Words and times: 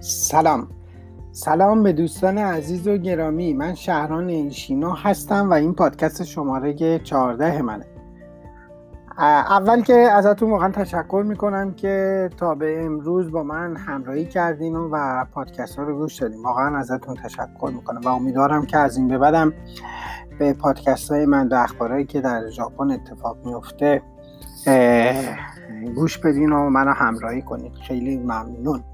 سلام. 0.00 0.68
سلام 1.32 1.82
به 1.82 1.92
دوستان 1.92 2.38
عزیز 2.38 2.88
و 2.88 2.96
گرامی. 2.96 3.52
من 3.52 3.74
شهران 3.74 4.28
ایشینا 4.28 4.92
هستم 4.92 5.50
و 5.50 5.52
این 5.52 5.74
پادکست 5.74 6.24
شماره 6.24 6.98
14 6.98 7.62
منه. 7.62 7.86
اول 9.18 9.82
که 9.82 9.94
ازتون 9.94 10.50
واقعا 10.50 10.72
تشکر 10.72 11.24
می‌کنم 11.26 11.74
که 11.74 12.30
تا 12.36 12.54
به 12.54 12.84
امروز 12.84 13.30
با 13.30 13.42
من 13.42 13.76
همراهی 13.76 14.26
کردین 14.26 14.76
و 14.76 15.24
پادکست 15.32 15.78
ها 15.78 15.84
رو 15.84 15.98
گوش 15.98 16.16
دادیم 16.16 16.42
واقعا 16.42 16.78
ازتون 16.78 17.16
تشکر 17.16 17.70
می‌کنم 17.74 18.00
و 18.00 18.08
امیدوارم 18.08 18.66
که 18.66 18.78
از 18.78 18.96
این 18.96 19.08
به 19.08 19.18
بعدم 19.18 19.52
به 20.38 20.52
پادکست 20.52 21.10
های 21.10 21.26
من 21.26 21.48
و 21.48 21.54
اخبارهایی 21.54 22.04
که 22.04 22.20
در 22.20 22.50
ژاپن 22.50 22.90
اتفاق 22.90 23.36
میفته 23.44 24.02
گوش 25.94 26.18
بدین 26.18 26.52
و 26.52 26.70
منو 26.70 26.90
همراهی 26.90 27.42
کنید 27.42 27.72
خیلی 27.74 28.16
ممنون. 28.16 28.84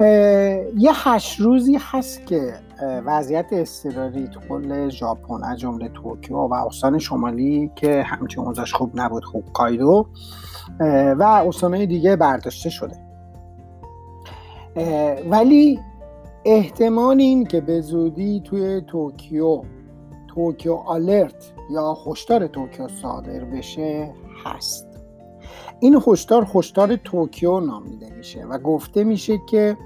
یه 0.00 0.92
هشت 0.94 1.40
روزی 1.40 1.78
هست 1.80 2.26
که 2.26 2.54
وضعیت 2.82 3.46
اضطراری 3.52 4.28
تو 4.28 4.40
کل 4.48 4.88
ژاپن 4.88 5.44
از 5.44 5.58
جمله 5.58 5.88
توکیو 5.88 6.36
و 6.36 6.54
استان 6.54 6.98
شمالی 6.98 7.70
که 7.74 8.02
همچنین 8.02 8.46
اوضاعش 8.46 8.74
خوب 8.74 8.90
نبود 8.94 9.24
هوکایدو 9.24 10.06
و 11.18 11.22
استانهای 11.22 11.86
دیگه 11.86 12.16
برداشته 12.16 12.70
شده. 12.70 12.96
ولی 15.30 15.80
احتمال 16.44 17.20
این 17.20 17.44
که 17.44 17.60
به 17.60 17.80
زودی 17.80 18.40
توی 18.40 18.80
توکیو 18.80 19.62
توکیو 20.34 20.74
alert 20.74 21.52
یا 21.70 21.96
هشدار 22.06 22.46
توکیو 22.46 22.88
صادر 22.88 23.44
بشه 23.44 24.14
هست. 24.44 24.93
این 25.80 26.02
هشدار 26.06 26.46
هشدار 26.54 26.96
توکیو 26.96 27.60
نامیده 27.60 28.10
میشه 28.16 28.44
و 28.44 28.58
گفته 28.58 29.04
میشه 29.04 29.40
که 29.46 29.76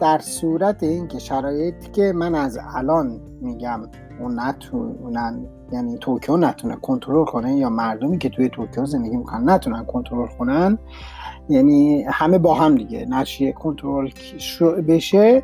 در 0.00 0.18
صورت 0.18 0.82
اینکه 0.82 1.18
شرایطی 1.18 1.90
که 1.90 2.12
من 2.12 2.34
از 2.34 2.58
الان 2.74 3.20
میگم 3.40 3.82
اون 4.20 4.40
نتونن 4.40 5.46
یعنی 5.72 5.98
توکیو 5.98 6.36
نتونه 6.36 6.76
کنترل 6.76 7.24
کنه 7.24 7.56
یا 7.56 7.70
مردمی 7.70 8.18
که 8.18 8.28
توی 8.28 8.48
توکیو 8.48 8.86
زندگی 8.86 9.16
می‌کنن 9.16 9.50
نتونن 9.50 9.84
کنترل 9.84 10.28
کنن 10.38 10.78
یعنی 11.48 12.02
همه 12.02 12.38
با 12.38 12.54
هم 12.54 12.74
دیگه 12.74 13.06
نشیه 13.06 13.52
کنترل 13.52 14.10
بشه 14.88 15.42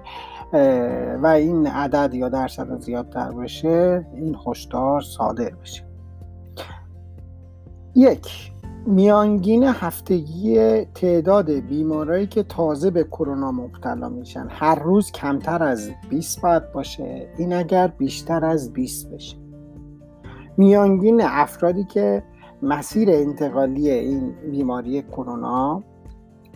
و 1.23 1.27
این 1.27 1.67
عدد 1.67 2.15
یا 2.15 2.29
درصد 2.29 2.81
زیادتر 2.81 3.31
بشه 3.31 4.07
این 4.15 4.37
هشدار 4.47 5.01
صادر 5.01 5.51
بشه. 5.51 5.83
یک 7.95 8.53
میانگین 8.87 9.65
هفتگی 9.65 10.85
تعداد 10.85 11.51
بیمارایی 11.51 12.27
که 12.27 12.43
تازه 12.43 12.91
به 12.91 13.05
کرونا 13.05 13.53
مبتلا 13.53 14.09
میشن 14.09 14.47
هر 14.51 14.75
روز 14.75 15.13
کمتر 15.13 15.63
از 15.63 15.91
20 16.11 16.41
باید 16.41 16.73
باشه 16.73 17.29
این 17.39 17.53
اگر 17.53 17.87
بیشتر 17.87 18.45
از 18.45 18.73
20 18.73 19.11
بشه. 19.11 19.37
میانگین 20.57 21.21
افرادی 21.25 21.85
که 21.85 22.23
مسیر 22.63 23.11
انتقالی 23.11 23.91
این 23.91 24.35
بیماری 24.51 25.03
کرونا 25.03 25.83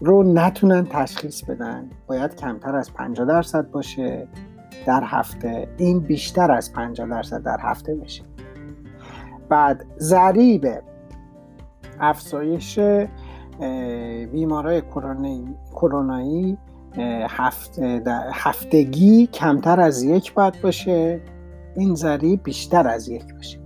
رو 0.01 0.23
نتونن 0.23 0.87
تشخیص 0.91 1.45
بدن 1.45 1.91
باید 2.07 2.35
کمتر 2.35 2.77
از 2.77 2.93
50 2.93 3.27
درصد 3.27 3.71
باشه 3.71 4.29
در 4.87 5.03
هفته 5.05 5.69
این 5.77 6.01
بیشتر 6.01 6.53
از 6.53 6.73
50 6.73 7.09
درصد 7.09 7.43
در 7.43 7.59
هفته 7.61 7.95
بشه. 7.95 8.23
بعد 9.49 9.87
ضریب 9.99 10.67
افزایش 12.01 12.79
بیمارای 14.33 14.83
کرونایی 15.75 16.59
هفتگی 18.33 19.27
کمتر 19.27 19.81
از 19.81 20.03
یک 20.03 20.35
باید 20.35 20.61
باشه 20.63 21.21
این 21.77 21.95
ضریب 21.95 22.41
بیشتر 22.43 22.89
از 22.89 23.09
یک 23.09 23.35
باشه. 23.35 23.59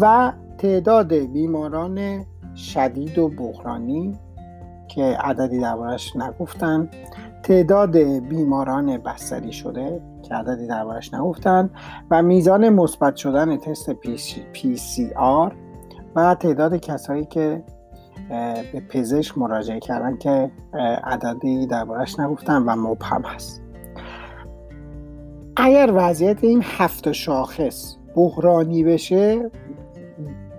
و 0.00 0.32
تعداد 0.58 1.14
بیماران 1.14 2.24
شدید 2.54 3.18
و 3.18 3.28
بحرانی 3.28 4.18
که 4.88 5.02
عددی 5.02 5.60
دربارش 5.60 6.16
نگفتن 6.16 6.88
تعداد 7.42 7.96
بیماران 8.28 8.98
بستری 8.98 9.52
شده 9.52 10.00
که 10.22 10.34
عددی 10.34 10.66
دربارش 10.66 11.14
نگفتن 11.14 11.70
و 12.10 12.22
میزان 12.22 12.68
مثبت 12.68 13.16
شدن 13.16 13.56
تست 13.56 13.90
PCR 14.52 15.54
و 16.16 16.34
تعداد 16.34 16.76
کسایی 16.76 17.24
که 17.24 17.62
به 18.72 18.82
پزشک 18.88 19.38
مراجعه 19.38 19.80
کردن 19.80 20.16
که 20.16 20.50
عددی 21.04 21.66
دربارش 21.66 22.20
نگفتن 22.20 22.62
و 22.62 22.76
مبهم 22.76 23.22
هست. 23.22 23.62
اگر 25.56 25.90
وضعیت 25.94 26.44
این 26.44 26.62
هفت 26.64 27.12
شاخص 27.12 27.96
بحرانی 28.14 28.84
بشه 28.84 29.50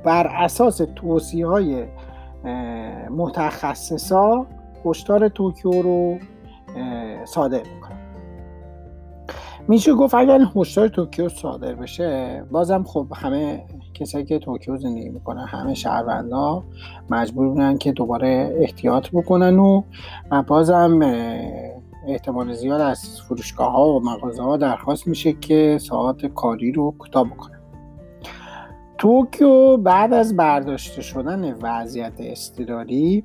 بر 0.04 0.28
اساس 0.28 0.82
توصیه 0.96 1.48
های 1.48 1.86
متخصصا 3.10 4.46
هشدار 4.86 5.28
توکیو 5.28 5.72
رو 5.82 6.18
صادر 7.26 7.62
می‌کنن. 7.76 7.98
میشه 9.68 9.94
گفت 9.94 10.14
اگر 10.14 10.42
هشدار 10.56 10.88
توکیو 10.88 11.30
صادر 11.30 11.76
بشه 11.76 12.44
بازم 12.52 12.84
خب 12.84 13.08
همه 13.16 13.66
کسایی 14.00 14.26
که 14.26 14.40
توکیو 14.40 14.78
زندگی 14.78 15.10
می‌کنن 15.10 15.46
همه 15.46 15.74
شهروندا 15.74 16.64
مجبور 17.10 17.50
بودن 17.50 17.78
که 17.78 17.92
دوباره 17.92 18.58
احتیاط 18.60 19.10
بکنن 19.14 19.60
و 19.60 19.84
بازم 20.48 21.00
احتمال 22.08 22.54
زیاد 22.54 22.82
از 22.82 23.22
فروشگاه 23.22 23.72
ها 23.72 23.88
و 23.88 24.00
مغازه 24.04 24.44
ها 24.44 24.58
درخواست 24.58 25.08
میشه 25.08 25.34
که 25.34 25.78
ساعت 25.82 26.26
کاری 26.26 26.72
رو 26.72 26.94
کوتاه 27.00 27.24
بکنن. 27.24 27.60
توکیو 28.98 29.78
بعد 29.78 30.14
از 30.14 30.36
برداشته 30.36 31.02
شدن 31.02 31.54
وضعیت 31.62 32.14
اضطراری 32.20 33.24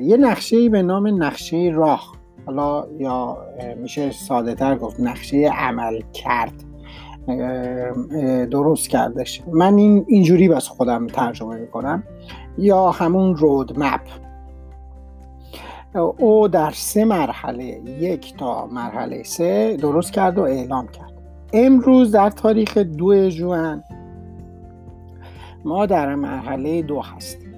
یه 0.00 0.16
نقشه 0.16 0.68
به 0.68 0.82
نام 0.82 1.22
نقشه 1.22 1.70
راه 1.74 2.12
حالا 2.46 2.86
یا 2.98 3.38
میشه 3.76 4.10
ساده 4.10 4.54
تر 4.54 4.76
گفت 4.76 5.00
نقشه 5.00 5.50
عمل 5.54 6.00
کرد 6.12 6.64
درست 8.50 8.88
کردش. 8.88 9.42
من 9.52 9.76
این 9.76 10.04
اینجوری 10.08 10.48
بس 10.48 10.68
خودم 10.68 11.06
ترجمه 11.06 11.56
می‌کنم. 11.56 12.02
یا 12.58 12.90
همون 12.90 13.36
رود 13.36 13.78
مپ 13.78 14.00
او 16.18 16.48
در 16.48 16.70
سه 16.70 17.04
مرحله 17.04 17.64
یک 18.00 18.36
تا 18.36 18.66
مرحله 18.66 19.22
سه 19.22 19.76
درست 19.76 20.12
کرد 20.12 20.38
و 20.38 20.42
اعلام 20.42 20.88
کرد. 20.88 21.12
امروز 21.52 22.12
در 22.12 22.30
تاریخ 22.30 22.78
دو 22.78 23.30
جوان 23.30 23.84
ما 25.64 25.86
در 25.86 26.14
مرحله 26.14 26.82
دو 26.82 27.00
هستیم. 27.00 27.54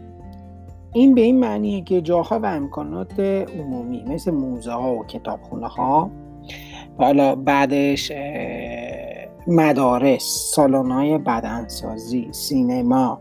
این 0.93 1.15
به 1.15 1.21
این 1.21 1.41
معنیه 1.41 1.83
که 1.83 2.01
جاها 2.01 2.39
و 2.39 2.47
امکانات 2.47 3.21
عمومی 3.21 4.05
مثل 4.07 4.31
موزه 4.31 4.73
ها 4.73 4.95
و 4.95 5.07
کتابخونه 5.07 5.67
ها 5.69 6.11
حالا 6.99 7.35
بعدش 7.35 8.13
مدارس 9.49 10.51
سالن 10.55 10.91
های 10.91 11.19
بدنسازی 11.19 12.29
سینما 12.33 13.21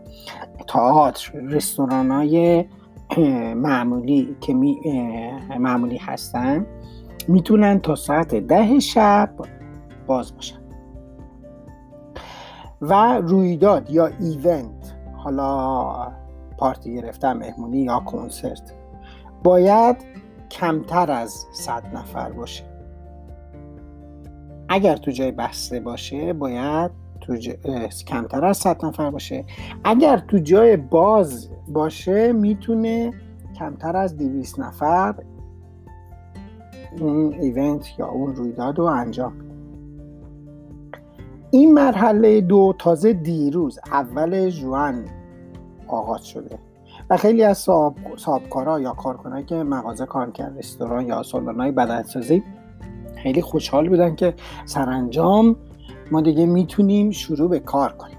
تئاتر 0.68 1.32
رستوران 1.32 2.10
های 2.10 2.64
معمولی 3.54 4.36
که 4.40 4.54
می 4.54 4.80
معمولی 5.58 5.96
هستن 5.96 6.66
می‌تونن 7.28 7.80
تا 7.80 7.94
ساعت 7.94 8.34
ده 8.34 8.80
شب 8.80 9.30
باز 10.06 10.34
باشن. 10.34 10.58
و 12.80 13.18
رویداد 13.18 13.90
یا 13.90 14.06
ایونت 14.06 14.94
حالا 15.16 16.12
پارتی 16.58 16.94
گرفتن 16.94 17.32
مهمونی 17.32 17.78
یا 17.78 18.00
کنسرت 18.00 18.74
باید 19.42 19.96
کمتر 20.50 21.10
از 21.10 21.46
صد 21.52 21.96
نفر 21.96 22.32
باشه. 22.32 22.77
اگر 24.68 24.96
تو 24.96 25.10
جای 25.10 25.32
بسته 25.32 25.80
باشه 25.80 26.32
باید 26.32 26.90
تو 27.20 27.36
کمتر 28.06 28.44
از 28.44 28.56
100 28.56 28.84
نفر 28.84 29.10
باشه. 29.10 29.44
اگر 29.84 30.16
تو 30.16 30.38
جای 30.38 30.76
باز 30.76 31.48
باشه 31.68 32.32
می‌تونه 32.32 33.12
کمتر 33.58 33.96
از 33.96 34.16
200 34.16 34.60
نفر 34.60 35.14
اون 37.00 37.32
ایونت 37.32 37.98
یا 37.98 38.06
اون 38.06 38.34
رویداد 38.34 38.78
رو 38.78 38.84
انجام 38.84 39.32
این 41.50 41.74
مرحله 41.74 42.40
دو 42.40 42.74
تازه 42.78 43.12
دیروز 43.12 43.78
اول 43.92 44.50
جوان 44.50 45.04
آغاز 45.86 46.26
شده 46.26 46.58
و 47.10 47.16
خیلی 47.16 47.42
از 47.44 47.58
صاحب، 47.58 47.94
صاحبکارا 48.16 48.80
یا 48.80 48.92
کارکنایی 48.92 49.44
که 49.44 49.54
مغازه 49.54 50.06
کار 50.06 50.30
کرد 50.30 50.58
رستوران 50.58 51.06
یا 51.06 51.22
سالن‌های 51.22 51.70
بدنسازی 51.72 52.42
خیلی 53.22 53.42
خوشحال 53.42 53.88
بودن 53.88 54.14
که 54.14 54.34
سرانجام 54.64 55.56
ما 56.10 56.20
دیگه 56.20 56.46
می‌تونیم 56.46 57.10
شروع 57.10 57.50
به 57.50 57.58
کار 57.58 57.92
کنیم. 57.92 58.18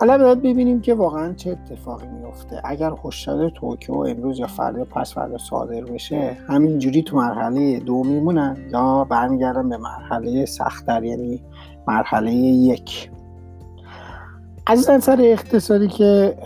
حالا 0.00 0.18
باید 0.18 0.42
ببینیم 0.42 0.80
که 0.80 0.94
واقعا 0.94 1.32
چه 1.32 1.50
اتفاقی 1.50 2.06
میفته. 2.06 2.60
اگر 2.64 2.92
هشدار 3.04 3.50
توکیو 3.50 3.96
امروز 3.96 4.38
یا 4.38 4.46
فردا 4.46 4.84
پس 4.84 5.14
فردا 5.14 5.38
صادر 5.38 5.84
بشه 5.84 6.36
همینجوری 6.48 7.02
تو 7.02 7.16
مرحله 7.16 7.80
دو 7.80 8.04
میمونن 8.04 8.56
یا 8.72 9.04
برمیگردن 9.04 9.68
به 9.68 9.76
مرحله 9.76 10.44
سختتر 10.44 11.04
یعنی 11.04 11.42
مرحله 11.88 12.32
یک. 12.32 13.10
از 14.66 14.90
نظر 14.90 15.16
اقتصادی 15.20 15.88
که 15.88 16.36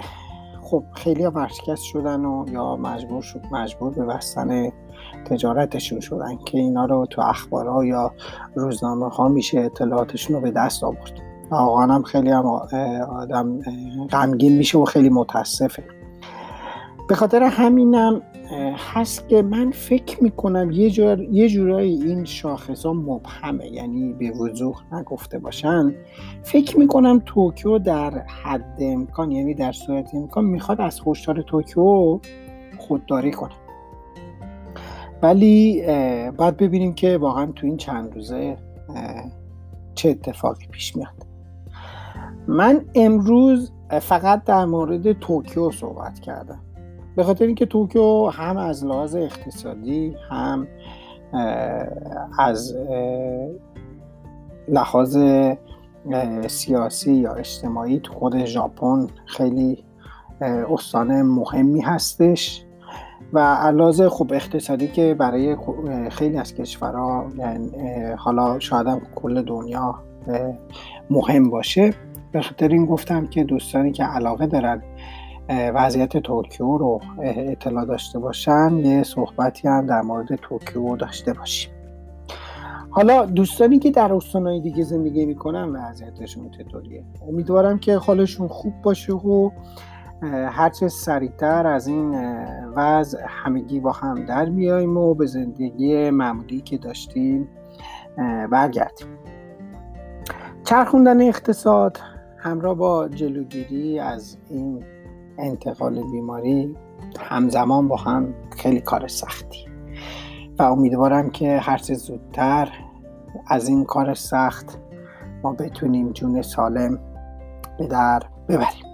خب 0.62 0.84
خیلی 0.94 1.26
ورشکست 1.26 1.82
شدن 1.82 2.24
و 2.24 2.44
یا 2.52 2.76
مجبور 2.76 3.22
شد 3.22 3.40
مجبور 3.52 3.92
به 3.92 4.04
بستن 4.04 4.72
تجارتشون 5.24 6.00
شدن 6.00 6.38
که 6.44 6.58
اینا 6.58 6.84
رو 6.84 7.06
تو 7.10 7.22
اخبارها 7.22 7.84
یا 7.84 8.12
روزنامه 8.54 9.08
ها 9.08 9.28
میشه 9.28 9.60
اطلاعاتشون 9.60 10.36
رو 10.36 10.42
به 10.42 10.50
دست 10.50 10.84
آورد. 10.84 11.12
واقعا 11.50 11.94
هم 11.94 12.02
خیلی 12.02 12.30
هم 12.30 12.46
آدم 13.10 13.60
غمگین 14.10 14.56
میشه 14.56 14.78
و 14.78 14.84
خیلی 14.84 15.08
متاسفه. 15.08 15.84
به 17.08 17.14
خاطر 17.14 17.42
همینم 17.42 18.22
هست 18.94 19.28
که 19.28 19.42
من 19.42 19.70
فکر 19.70 20.22
می‌کنم 20.22 20.70
یه, 20.70 20.90
جور، 20.90 21.20
یه 21.20 21.48
جورایی 21.48 22.02
این 22.02 22.24
شاخص 22.24 22.86
ها 22.86 22.92
مبهمه. 22.92 23.66
یعنی 23.66 24.12
به 24.12 24.30
وضوح 24.30 24.74
نگفته 24.92 25.38
باشن. 25.38 25.94
فکر 26.42 26.78
می‌کنم 26.78 27.22
توکیو 27.26 27.78
در 27.78 28.10
حد 28.44 28.76
امکان 28.80 29.30
یعنی 29.30 29.54
در 29.54 29.72
صورت 29.72 30.14
امکان 30.14 30.44
می‌خواد 30.44 30.80
از 30.80 31.00
هشدار 31.06 31.42
توکیو 31.42 32.20
خودداری 32.78 33.30
کنه. 33.30 33.52
ولی 35.22 35.82
باید 36.36 36.56
ببینیم 36.56 36.92
که 36.94 37.18
واقعا 37.18 37.46
تو 37.46 37.66
این 37.66 37.76
چند 37.76 38.14
روزه 38.14 38.56
چه 39.94 40.08
اتفاقی 40.08 40.66
پیش 40.66 40.96
میاد. 40.96 41.26
من 42.46 42.84
امروز 42.94 43.72
فقط 44.00 44.44
در 44.44 44.64
مورد 44.64 45.12
توکیو 45.12 45.70
صحبت 45.70 46.20
کردم. 46.20 46.60
به 47.16 47.24
خاطر 47.24 47.46
اینکه 47.46 47.66
توکیو 47.66 48.26
هم 48.26 48.56
از 48.56 48.84
لحاظ 48.84 49.14
اقتصادی 49.14 50.16
هم 50.30 50.66
از 52.38 52.76
لحاظ 54.68 55.18
سیاسی 56.46 57.12
یا 57.12 57.32
اجتماعی 57.32 58.00
تو 58.00 58.12
خود 58.12 58.44
ژاپن 58.44 59.06
خیلی 59.26 59.84
استان 60.40 61.22
مهمی 61.22 61.80
هستش. 61.80 62.64
و 63.32 63.38
علاوه 63.38 64.08
خب 64.08 64.32
اقتصادی 64.32 64.88
که 64.88 65.14
برای 65.14 65.56
خیلی 66.10 66.38
از 66.38 66.54
کشورها 66.54 67.26
یعنی 67.38 67.70
حالا 68.18 68.58
شاید 68.58 68.86
هم 68.86 69.00
کل 69.14 69.42
دنیا 69.42 69.94
مهم 71.10 71.50
باشه. 71.50 71.94
به 72.32 72.42
خاطر 72.42 72.68
این 72.68 72.86
گفتم 72.86 73.26
که 73.26 73.44
دوستانی 73.44 73.92
که 73.92 74.04
علاقه 74.04 74.46
دارن 74.46 74.82
وضعیت 75.48 76.16
توکیو 76.16 76.76
رو 76.76 77.00
اطلاع 77.22 77.84
داشته 77.84 78.18
باشن 78.18 78.72
یه 78.84 79.02
صحبتی 79.02 79.68
هم 79.68 79.86
در 79.86 80.02
مورد 80.02 80.34
توکیو 80.34 80.96
داشته 80.96 81.32
باشیم. 81.32 81.72
حالا 82.90 83.26
دوستانی 83.26 83.78
که 83.78 83.90
در 83.90 84.12
استانهای 84.12 84.60
دیگه 84.60 84.82
زندگی 84.82 85.26
می‌کنن 85.26 85.68
وضعیتشون 85.68 86.50
چطوریه؟ 86.50 87.04
امیدوارم 87.28 87.78
که 87.78 87.96
حالشون 87.96 88.48
خوب 88.48 88.72
باشه 88.82 89.12
و 89.12 89.50
هرچه 90.30 90.88
سریعتر 90.88 91.66
از 91.66 91.86
این 91.86 92.14
وضع 92.76 93.18
همگی 93.28 93.80
با 93.80 93.92
هم 93.92 94.24
در 94.24 94.44
بیاییم 94.44 94.96
و 94.96 95.14
به 95.14 95.26
زندگی 95.26 96.10
معمولی 96.10 96.60
که 96.60 96.78
داشتیم 96.78 97.48
برگردیم. 98.50 99.06
چرخوندن 100.64 101.20
اقتصاد 101.20 101.98
همراه 102.38 102.74
با 102.74 103.08
جلوگیری 103.08 103.98
از 103.98 104.38
این 104.50 104.84
انتقال 105.38 106.02
بیماری 106.12 106.76
همزمان 107.20 107.88
با 107.88 107.96
هم 107.96 108.34
خیلی 108.56 108.80
کار 108.80 109.08
سختی. 109.08 109.66
و 110.58 110.62
امیدوارم 110.62 111.30
که 111.30 111.58
هرچه 111.58 111.94
زودتر 111.94 112.68
از 113.46 113.68
این 113.68 113.84
کار 113.84 114.14
سخت 114.14 114.78
ما 115.42 115.52
بتونیم 115.52 116.12
جون 116.12 116.42
سالم 116.42 116.98
به 117.78 117.86
در 117.86 118.22
ببریم. 118.48 118.91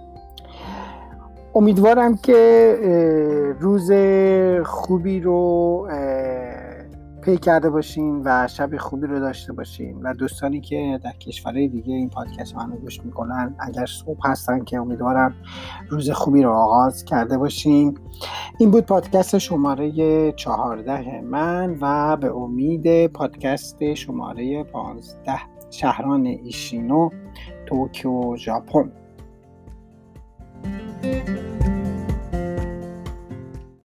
امیدوارم 1.55 2.17
که 2.17 3.55
روز 3.59 3.91
خوبی 4.65 5.19
رو 5.19 5.87
پی 7.21 7.37
کرده 7.37 7.69
باشین 7.69 8.21
و 8.25 8.47
شب 8.47 8.77
خوبی 8.77 9.07
رو 9.07 9.19
داشته 9.19 9.53
باشین 9.53 10.01
و 10.01 10.13
دوستانی 10.13 10.61
که 10.61 10.99
در 11.03 11.11
کشورهای 11.11 11.67
دیگه 11.67 11.93
این 11.93 12.09
پادکست 12.09 12.55
منو 12.55 12.75
گوش 12.75 13.05
می‌کنن 13.05 13.55
اگر 13.59 13.85
صبح 13.85 14.19
هستن 14.25 14.63
که 14.63 14.77
امیدوارم 14.77 15.35
روز 15.89 16.09
خوبی 16.09 16.43
رو 16.43 16.51
آغاز 16.51 17.05
کرده 17.05 17.37
باشین. 17.37 17.97
این 18.59 18.71
بود 18.71 18.85
پادکست 18.85 19.37
شماره 19.37 20.31
چهارده 20.31 21.21
من 21.21 21.77
و 21.81 22.17
به 22.17 22.35
امید 22.35 23.07
پادکست 23.07 23.93
شماره 23.93 24.63
پانزده 24.63 25.39
شهران 25.69 26.25
ایشینو 26.25 27.09
توکیو 27.65 28.35
ژاپن. 28.35 28.91